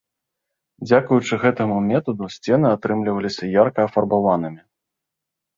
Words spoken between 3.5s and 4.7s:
ярка афарбаванымі.